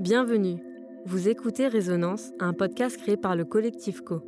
Bienvenue. 0.00 0.58
Vous 1.06 1.28
écoutez 1.28 1.68
Résonance, 1.68 2.32
un 2.40 2.52
podcast 2.52 2.96
créé 2.96 3.16
par 3.16 3.36
le 3.36 3.44
collectif 3.44 4.00
Co. 4.00 4.22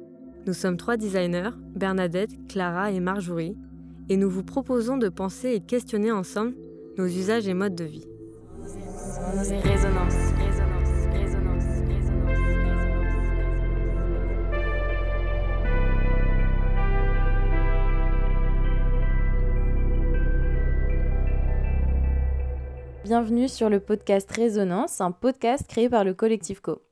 Nous 0.46 0.52
sommes 0.52 0.76
trois 0.76 0.96
designers, 0.96 1.50
Bernadette, 1.74 2.30
Clara 2.48 2.92
et 2.92 3.00
Marjorie, 3.00 3.56
et 4.08 4.16
nous 4.16 4.30
vous 4.30 4.44
proposons 4.44 4.96
de 4.96 5.08
penser 5.08 5.54
et 5.54 5.60
questionner 5.60 6.12
ensemble 6.12 6.54
nos 6.96 7.06
usages 7.06 7.48
et 7.48 7.54
modes 7.54 7.74
de 7.74 7.84
vie. 7.84 8.06
Bienvenue 23.06 23.46
sur 23.46 23.70
le 23.70 23.78
podcast 23.78 24.28
Résonance, 24.32 25.00
un 25.00 25.12
podcast 25.12 25.64
créé 25.68 25.88
par 25.88 26.02
le 26.02 26.12
collectif 26.12 26.58
Co. 26.58 26.82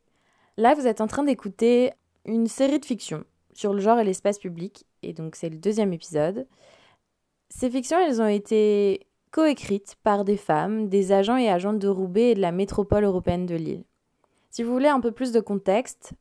Là, 0.56 0.76
vous 0.76 0.86
êtes 0.86 1.00
en 1.00 1.08
train 1.08 1.24
d'écouter 1.24 1.90
une 2.24 2.46
série 2.46 2.78
de 2.78 2.84
fictions 2.84 3.24
sur 3.52 3.74
le 3.74 3.80
genre 3.80 3.98
et 3.98 4.04
l'espace 4.04 4.38
public, 4.38 4.86
et 5.02 5.12
donc 5.12 5.34
c'est 5.34 5.48
le 5.48 5.56
deuxième 5.56 5.92
épisode. 5.92 6.46
Ces 7.48 7.68
fictions, 7.68 7.98
elles 7.98 8.22
ont 8.22 8.28
été 8.28 9.08
coécrites 9.32 9.96
par 10.04 10.24
des 10.24 10.36
femmes, 10.36 10.88
des 10.88 11.10
agents 11.10 11.36
et 11.36 11.48
agentes 11.48 11.80
de 11.80 11.88
Roubaix 11.88 12.30
et 12.30 12.34
de 12.36 12.40
la 12.40 12.52
métropole 12.52 13.02
européenne 13.02 13.46
de 13.46 13.56
Lille. 13.56 13.84
Si 14.50 14.62
vous 14.62 14.72
voulez 14.72 14.86
un 14.86 15.00
peu 15.00 15.10
plus 15.10 15.32
de 15.32 15.40
contexte, 15.40 16.12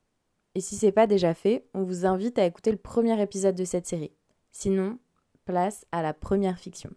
et 0.56 0.60
si 0.60 0.76
c'est 0.76 0.92
pas 0.92 1.06
déjà 1.06 1.36
fait, 1.36 1.68
on 1.76 1.84
vous 1.84 2.08
invite 2.08 2.40
à 2.40 2.46
écouter 2.46 2.72
le 2.72 2.78
premier 2.78 3.22
épisode 3.22 3.54
de 3.54 3.64
cette 3.64 3.86
série. 3.86 4.12
Sinon, 4.52 4.98
place 5.46 5.86
à 5.92 6.02
la 6.02 6.16
première 6.16 6.58
fiction. 6.58 6.90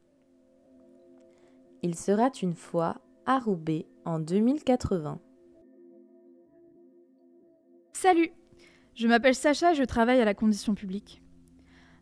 Il 1.83 1.95
sera 1.95 2.31
une 2.43 2.55
fois 2.55 3.01
à 3.27 3.39
Roubaix 3.39 3.87
en 4.05 4.19
2080. 4.19 5.21
Salut 7.93 8.31
Je 8.95 9.07
m'appelle 9.07 9.35
Sacha 9.35 9.75
je 9.75 9.85
travaille 9.85 10.21
à 10.21 10.25
la 10.25 10.35
condition 10.35 10.75
publique. 10.75 11.23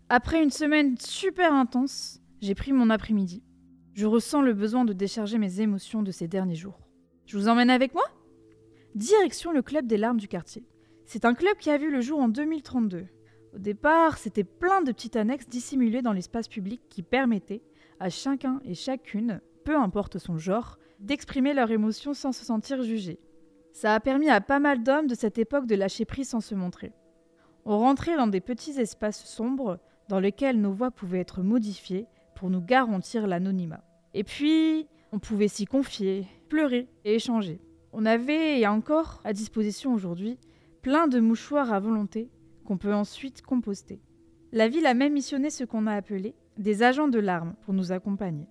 Après 0.09 0.43
une 0.43 0.51
semaine 0.51 0.97
super 0.99 1.53
intense, 1.53 2.21
j'ai 2.41 2.55
pris 2.55 2.73
mon 2.73 2.91
après-midi. 2.91 3.43
Je 3.95 4.07
ressens 4.07 4.43
le 4.43 4.55
besoin 4.55 4.85
de 4.85 4.93
décharger 4.93 5.39
mes 5.39 5.61
émotions 5.61 6.03
de 6.03 6.11
ces 6.11 6.29
derniers 6.29 6.55
jours. 6.55 6.81
Je 7.27 7.37
vous 7.37 7.49
emmène 7.49 7.71
avec 7.71 7.95
moi? 7.95 8.05
Direction 8.95 9.51
le 9.53 9.63
club 9.63 9.87
des 9.87 9.97
larmes 9.97 10.21
du 10.21 10.29
quartier. 10.29 10.65
C'est 11.05 11.25
un 11.25 11.35
club 11.35 11.57
qui 11.59 11.71
a 11.71 11.79
vu 11.79 11.91
le 11.91 12.01
jour 12.01 12.21
en 12.21 12.29
2032. 12.29 13.07
Au 13.55 13.59
départ, 13.59 14.19
c'était 14.19 14.45
plein 14.45 14.83
de 14.83 14.93
petites 14.93 15.17
annexes 15.17 15.49
dissimulées 15.49 16.03
dans 16.03 16.13
l'espace 16.13 16.49
public 16.49 16.81
qui 16.89 17.03
permettaient 17.03 17.63
à 18.01 18.11
chacun 18.11 18.61
et 18.65 18.75
chacune, 18.75 19.41
peu 19.65 19.77
importe 19.77 20.19
son 20.19 20.39
genre, 20.39 20.79
d'exprimer 21.01 21.55
leurs 21.55 21.71
émotions 21.71 22.15
sans 22.15 22.33
se 22.33 22.45
sentir 22.45 22.83
jugé. 22.83 23.19
Ça 23.73 23.95
a 23.95 24.01
permis 24.01 24.29
à 24.29 24.41
pas 24.41 24.61
mal 24.61 24.83
d'hommes 24.83 25.09
de 25.09 25.15
cette 25.15 25.39
époque 25.39 25.67
de 25.67 25.75
lâcher 25.75 26.05
prise 26.05 26.29
sans 26.29 26.41
se 26.41 26.55
montrer. 26.55 26.93
On 27.65 27.79
rentrait 27.79 28.17
dans 28.17 28.27
des 28.27 28.41
petits 28.41 28.79
espaces 28.79 29.25
sombres 29.25 29.79
dans 30.09 30.21
lesquels 30.21 30.61
nos 30.61 30.73
voix 30.73 30.91
pouvaient 30.91 31.21
être 31.21 31.43
modifiées 31.43 32.07
pour 32.37 32.51
nous 32.51 32.61
garantir 32.61 33.27
l'anonymat. 33.27 33.83
Et 34.13 34.23
puis, 34.23 34.87
on 35.13 35.19
pouvait 35.19 35.49
s'y 35.49 35.65
confier, 35.65 36.27
pleurer 36.49 36.89
et 37.05 37.15
échanger. 37.15 37.61
On 37.93 38.07
avait, 38.07 38.67
encore 38.67 39.21
à 39.25 39.33
disposition 39.33 39.95
aujourd'hui, 39.95 40.39
plein 40.83 41.09
de 41.09 41.21
mouchoirs 41.21 41.73
à 41.73 41.81
volonté 41.81 42.31
qu'on 42.65 42.77
peut 42.77 42.95
ensuite 42.95 43.43
composter. 43.43 44.01
La 44.53 44.69
ville 44.69 44.87
a 44.87 44.95
même 44.95 45.15
missionné 45.15 45.51
ce 45.51 45.65
qu'on 45.65 45.87
a 45.87 45.95
appelé 45.95 46.35
des 46.59 46.83
agents 46.83 47.09
de 47.09 47.19
larmes 47.19 47.55
pour 47.63 47.75
nous 47.75 47.93
accompagner. 47.93 48.47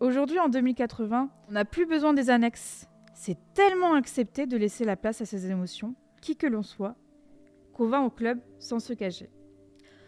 Aujourd'hui, 0.00 0.38
en 0.38 0.48
2080, 0.48 1.28
on 1.46 1.52
n'a 1.52 1.66
plus 1.66 1.84
besoin 1.84 2.14
des 2.14 2.30
annexes. 2.30 2.88
C'est 3.12 3.36
tellement 3.52 3.92
accepté 3.92 4.46
de 4.46 4.56
laisser 4.56 4.86
la 4.86 4.96
place 4.96 5.20
à 5.20 5.26
ses 5.26 5.50
émotions, 5.50 5.94
qui 6.22 6.36
que 6.36 6.46
l'on 6.46 6.62
soit, 6.62 6.96
qu'on 7.74 7.86
va 7.86 8.00
au 8.00 8.08
club 8.08 8.40
sans 8.58 8.78
se 8.78 8.94
cacher. 8.94 9.30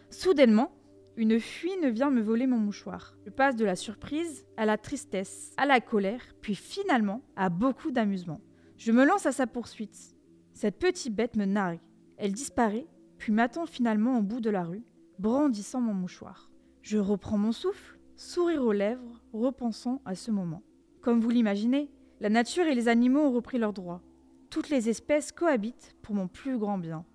Soudainement, 0.09 0.71
une 1.15 1.39
fuite 1.39 1.85
vient 1.85 2.09
me 2.09 2.21
voler 2.23 2.47
mon 2.47 2.57
mouchoir. 2.57 3.15
Je 3.23 3.29
passe 3.29 3.55
de 3.55 3.65
la 3.65 3.75
surprise 3.75 4.47
à 4.57 4.65
la 4.65 4.79
tristesse, 4.79 5.51
à 5.57 5.67
la 5.67 5.79
colère, 5.79 6.23
puis 6.41 6.55
finalement 6.55 7.21
à 7.35 7.49
beaucoup 7.49 7.91
d'amusement. 7.91 8.41
Je 8.77 8.91
me 8.91 9.05
lance 9.05 9.27
à 9.27 9.31
sa 9.31 9.45
poursuite. 9.45 10.15
Cette 10.53 10.79
petite 10.79 11.13
bête 11.13 11.35
me 11.35 11.45
nargue. 11.45 11.81
Elle 12.17 12.31
disparaît, 12.31 12.87
puis 13.19 13.31
m'attend 13.31 13.67
finalement 13.67 14.17
au 14.17 14.23
bout 14.23 14.41
de 14.41 14.49
la 14.49 14.63
rue, 14.63 14.83
brandissant 15.19 15.81
mon 15.81 15.93
mouchoir. 15.93 16.49
Je 16.81 16.97
reprends 16.97 17.37
mon 17.37 17.51
souffle, 17.51 17.99
sourire 18.15 18.63
aux 18.63 18.71
lèvres, 18.71 19.21
repensant 19.33 20.01
à 20.05 20.15
ce 20.15 20.31
moment. 20.31 20.63
Comme 21.01 21.19
vous 21.19 21.29
l'imaginez, 21.29 21.91
la 22.19 22.29
nature 22.29 22.65
et 22.65 22.75
les 22.75 22.87
animaux 22.87 23.21
ont 23.21 23.31
repris 23.31 23.57
leurs 23.57 23.73
droits. 23.73 24.01
Toutes 24.49 24.69
les 24.69 24.89
espèces 24.89 25.31
cohabitent 25.31 25.95
pour 26.01 26.15
mon 26.15 26.27
plus 26.27 26.57
grand 26.57 26.77
bien. 26.77 27.05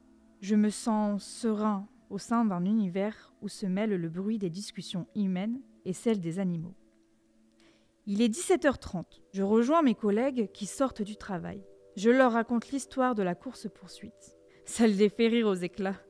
Je 0.41 0.55
me 0.55 0.71
sens 0.71 1.25
serein 1.25 1.89
au 2.11 2.19
sein 2.19 2.45
d'un 2.45 2.65
univers 2.65 3.33
où 3.43 3.49
se 3.49 3.67
mêle 3.67 3.95
le 3.95 4.09
bruit 4.09 4.39
des 4.39 4.51
discussions 4.51 5.07
humaines 5.15 5.61
et 5.85 5.93
celles 5.93 6.21
des 6.21 6.39
animaux. 6.39 6.75
Il 8.07 8.23
est 8.23 8.35
17h30. 8.35 9.05
Je 9.33 9.43
rejoins 9.43 9.83
mes 9.83 9.95
collègues 9.95 10.51
qui 10.53 10.67
sortent 10.67 11.03
du 11.03 11.17
travail. 11.17 11.63
Je 11.97 12.11
leur 12.11 12.33
raconte 12.33 12.71
l'histoire 12.71 13.15
de 13.15 13.23
la 13.23 13.35
course-poursuite. 13.35 14.37
Ça 14.65 14.87
les 14.87 15.09
fait 15.09 15.29
rire 15.29 15.47
aux 15.47 15.55
éclats. 15.55 16.01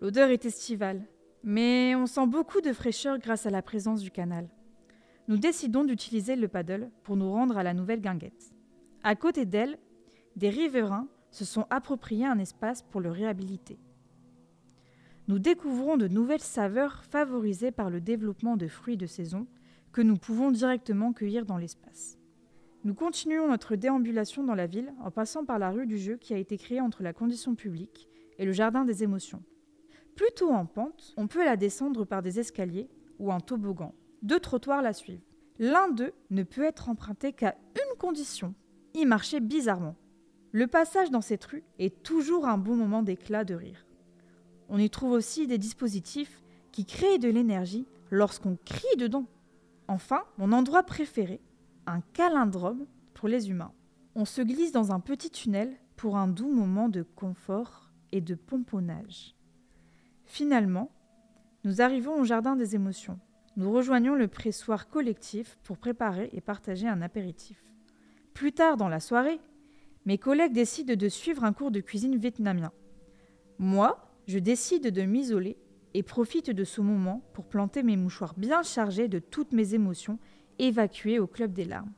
L'odeur 0.00 0.30
est 0.30 0.44
estivale, 0.44 1.06
mais 1.44 1.94
on 1.94 2.06
sent 2.06 2.26
beaucoup 2.26 2.60
de 2.60 2.72
fraîcheur 2.72 3.18
grâce 3.18 3.46
à 3.46 3.50
la 3.50 3.62
présence 3.62 4.00
du 4.00 4.10
canal. 4.10 4.48
Nous 5.28 5.36
décidons 5.36 5.84
d'utiliser 5.84 6.36
le 6.36 6.48
paddle 6.48 6.90
pour 7.02 7.16
nous 7.16 7.30
rendre 7.30 7.56
à 7.56 7.62
la 7.62 7.74
nouvelle 7.74 8.00
guinguette. 8.00 8.52
À 9.02 9.14
côté 9.14 9.46
d'elle, 9.46 9.78
des 10.36 10.50
riverains 10.50 11.08
se 11.30 11.44
sont 11.44 11.66
appropriés 11.70 12.26
un 12.26 12.38
espace 12.38 12.82
pour 12.82 13.00
le 13.00 13.10
réhabiliter 13.10 13.78
nous 15.28 15.38
découvrons 15.38 15.96
de 15.96 16.08
nouvelles 16.08 16.40
saveurs 16.40 17.04
favorisées 17.04 17.70
par 17.70 17.90
le 17.90 18.00
développement 18.00 18.56
de 18.56 18.66
fruits 18.66 18.96
de 18.96 19.06
saison 19.06 19.46
que 19.92 20.02
nous 20.02 20.16
pouvons 20.16 20.50
directement 20.50 21.12
cueillir 21.12 21.46
dans 21.46 21.58
l'espace. 21.58 22.18
Nous 22.84 22.94
continuons 22.94 23.48
notre 23.48 23.76
déambulation 23.76 24.42
dans 24.42 24.56
la 24.56 24.66
ville 24.66 24.92
en 25.00 25.12
passant 25.12 25.44
par 25.44 25.60
la 25.60 25.70
rue 25.70 25.86
du 25.86 25.96
jeu 25.96 26.16
qui 26.16 26.34
a 26.34 26.38
été 26.38 26.58
créée 26.58 26.80
entre 26.80 27.04
la 27.04 27.12
condition 27.12 27.54
publique 27.54 28.08
et 28.38 28.44
le 28.44 28.52
jardin 28.52 28.84
des 28.84 29.04
émotions. 29.04 29.42
Plutôt 30.16 30.50
en 30.50 30.66
pente, 30.66 31.14
on 31.16 31.26
peut 31.26 31.44
la 31.44 31.56
descendre 31.56 32.04
par 32.04 32.22
des 32.22 32.38
escaliers 32.38 32.88
ou 33.18 33.32
un 33.32 33.40
toboggan. 33.40 33.94
Deux 34.22 34.40
trottoirs 34.40 34.82
la 34.82 34.92
suivent. 34.92 35.24
L'un 35.58 35.88
d'eux 35.88 36.12
ne 36.30 36.42
peut 36.42 36.64
être 36.64 36.88
emprunté 36.88 37.32
qu'à 37.32 37.56
une 37.76 37.98
condition 37.98 38.54
y 38.94 39.06
marcher 39.06 39.40
bizarrement. 39.40 39.96
Le 40.52 40.66
passage 40.66 41.10
dans 41.10 41.20
cette 41.22 41.44
rue 41.44 41.64
est 41.78 42.02
toujours 42.02 42.46
un 42.46 42.58
bon 42.58 42.76
moment 42.76 43.02
d'éclat 43.02 43.44
de 43.44 43.54
rire. 43.54 43.86
On 44.68 44.78
y 44.78 44.90
trouve 44.90 45.12
aussi 45.12 45.46
des 45.46 45.58
dispositifs 45.58 46.42
qui 46.72 46.84
créent 46.84 47.18
de 47.18 47.28
l'énergie 47.28 47.86
lorsqu'on 48.10 48.58
crie 48.64 48.96
dedans. 48.98 49.26
Enfin, 49.88 50.24
mon 50.36 50.52
endroit 50.52 50.82
préféré, 50.82 51.40
un 51.86 52.00
calindrome 52.12 52.86
pour 53.14 53.28
les 53.28 53.50
humains. 53.50 53.72
On 54.14 54.24
se 54.24 54.42
glisse 54.42 54.72
dans 54.72 54.92
un 54.92 55.00
petit 55.00 55.30
tunnel 55.30 55.74
pour 55.96 56.16
un 56.16 56.28
doux 56.28 56.52
moment 56.52 56.88
de 56.88 57.02
confort 57.02 57.90
et 58.12 58.20
de 58.20 58.34
pomponnage. 58.34 59.34
Finalement, 60.32 60.90
nous 61.62 61.82
arrivons 61.82 62.18
au 62.18 62.24
jardin 62.24 62.56
des 62.56 62.74
émotions. 62.74 63.20
Nous 63.58 63.70
rejoignons 63.70 64.14
le 64.14 64.28
pressoir 64.28 64.88
collectif 64.88 65.58
pour 65.62 65.76
préparer 65.76 66.30
et 66.32 66.40
partager 66.40 66.88
un 66.88 67.02
apéritif. 67.02 67.62
Plus 68.32 68.52
tard 68.52 68.78
dans 68.78 68.88
la 68.88 68.98
soirée, 68.98 69.40
mes 70.06 70.16
collègues 70.16 70.54
décident 70.54 70.96
de 70.96 71.08
suivre 71.10 71.44
un 71.44 71.52
cours 71.52 71.70
de 71.70 71.80
cuisine 71.80 72.16
vietnamien. 72.16 72.72
Moi, 73.58 74.10
je 74.26 74.38
décide 74.38 74.90
de 74.90 75.02
m'isoler 75.02 75.58
et 75.92 76.02
profite 76.02 76.48
de 76.48 76.64
ce 76.64 76.80
moment 76.80 77.22
pour 77.34 77.44
planter 77.44 77.82
mes 77.82 77.98
mouchoirs 77.98 78.32
bien 78.34 78.62
chargés 78.62 79.08
de 79.08 79.18
toutes 79.18 79.52
mes 79.52 79.74
émotions 79.74 80.18
évacuées 80.58 81.18
au 81.18 81.26
club 81.26 81.52
des 81.52 81.66
larmes. 81.66 81.92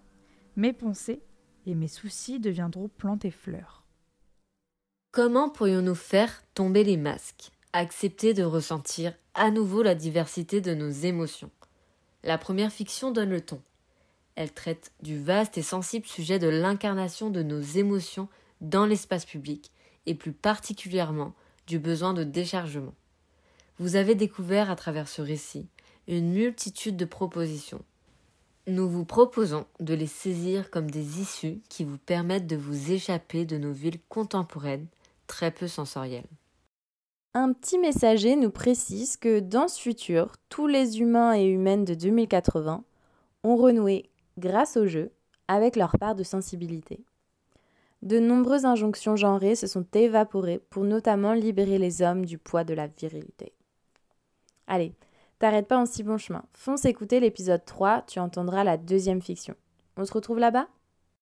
Mes 0.56 0.73
pensées 0.73 1.23
et 1.67 1.77
mes 1.77 1.87
soucis 1.87 2.41
deviendront 2.41 2.88
plantes 2.88 3.25
et 3.26 3.31
fleurs. 3.31 3.85
Comment 5.12 5.50
pourrions-nous 5.50 5.94
faire 5.94 6.43
tomber 6.55 6.82
les 6.82 6.97
masques? 6.97 7.54
Accepter 7.76 8.35
de 8.35 8.44
ressentir 8.44 9.15
à 9.35 9.50
nouveau 9.50 9.82
la 9.82 9.97
diversité 9.97 10.61
de 10.61 10.75
nos 10.75 10.91
émotions. 10.91 11.50
La 12.23 12.38
première 12.38 12.71
fiction 12.71 13.11
donne 13.11 13.31
le 13.31 13.41
ton. 13.41 13.61
Elle 14.37 14.53
traite 14.53 14.93
du 15.03 15.19
vaste 15.19 15.59
et 15.59 15.62
sensible 15.62 16.06
sujet 16.06 16.38
de 16.38 16.47
l'incarnation 16.47 17.31
de 17.31 17.43
nos 17.43 17.61
émotions 17.61 18.29
dans 18.61 18.87
l'espace 18.87 19.25
public 19.25 19.73
et 20.06 20.15
plus 20.15 20.31
particulièrement 20.31 21.35
du 21.67 21.81
besoin 21.81 22.15
de 22.15 22.23
déchargement. 22.23 22.94
Vous 23.81 23.97
avez 23.97 24.15
découvert 24.15 24.70
à 24.70 24.77
travers 24.77 25.09
ce 25.09 25.20
récit 25.20 25.67
une 26.06 26.31
multitude 26.31 26.97
de 26.97 27.05
propositions. 27.05 27.82
Nous 28.69 28.88
vous 28.88 29.05
proposons 29.05 29.67
de 29.81 29.94
les 29.94 30.06
saisir 30.06 30.70
comme 30.70 30.93
des 30.93 31.20
issues 31.20 31.59
qui 31.69 31.82
vous 31.82 31.99
permettent 31.99 32.47
de 32.47 32.55
vous 32.55 32.93
échapper 32.93 33.44
de 33.44 33.59
nos 33.59 33.73
villes 33.73 33.99
contemporaines 34.09 34.87
très 35.27 35.50
peu 35.50 35.67
sensorielles. 35.67 36.29
Un 37.36 37.52
petit 37.52 37.81
messager 37.81 38.36
nous 38.36 38.50
précise 38.50 39.16
que 39.16 39.40
dans 39.40 39.66
ce 39.66 39.81
futur, 39.81 40.36
tous 40.48 40.69
les 40.69 41.00
humains 41.00 41.34
et 41.34 41.44
humaines 41.44 41.84
de 41.84 41.94
2080 41.94 42.84
ont 43.42 43.56
renoué, 43.56 44.08
grâce 44.38 44.76
au 44.76 44.86
jeu, 44.86 45.10
avec 45.48 45.75
leur 45.75 45.98
part 45.98 46.14
de 46.14 46.22
sensibilité. 46.22 47.00
de 48.02 48.20
nombreuses 48.20 48.66
injonctions 48.66 49.16
genrées 49.16 49.56
se 49.56 49.66
sont 49.66 49.86
évaporées 49.94 50.60
pour 50.70 50.84
notamment 50.84 51.32
libérer 51.32 51.78
les 51.78 52.02
hommes 52.02 52.25
du 52.25 52.38
poids 52.38 52.62
de 52.62 52.75
la 52.75 52.86
virilité. 52.86 53.52
Allez, 54.69 54.94
t'arrêtes 55.40 55.66
pas 55.66 55.78
en 55.78 55.86
si 55.86 56.04
bon 56.04 56.19
chemin. 56.19 56.44
Fonce 56.52 56.84
écouter 56.84 57.19
l'épisode 57.19 57.64
3, 57.64 58.02
tu 58.02 58.20
entendras 58.20 58.62
la 58.62 58.76
deuxième 58.76 59.22
fiction. 59.22 59.56
On 59.96 60.04
se 60.04 60.12
retrouve 60.12 60.38
là-bas? 60.38 60.69